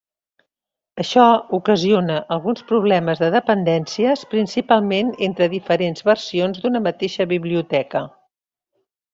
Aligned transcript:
Això 1.01 1.25
ocasiona 1.57 2.15
alguns 2.37 2.63
problemes 2.71 3.21
de 3.25 3.29
dependències, 3.37 4.25
principalment 4.33 5.13
entre 5.31 5.51
diferents 5.55 6.07
versions 6.11 6.63
d'una 6.65 6.83
mateixa 6.91 7.29
biblioteca. 7.37 8.07